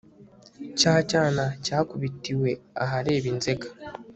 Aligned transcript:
cya 0.79 0.93
cyana 1.11 1.43
cyakubitiwe 1.65 2.49
ahareba 2.83 3.25
inzega 3.33 3.67